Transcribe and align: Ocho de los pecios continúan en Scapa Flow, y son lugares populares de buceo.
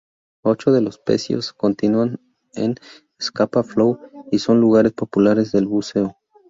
Ocho 0.43 0.71
de 0.71 0.81
los 0.81 0.97
pecios 0.97 1.53
continúan 1.53 2.19
en 2.55 2.73
Scapa 3.21 3.61
Flow, 3.61 3.99
y 4.31 4.39
son 4.39 4.59
lugares 4.59 4.93
populares 4.93 5.51
de 5.51 5.61
buceo. 5.61 6.17